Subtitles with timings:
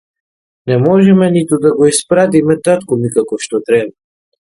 [0.71, 3.97] Не можеме ниту да го испpaтиме тaткo ми како што треба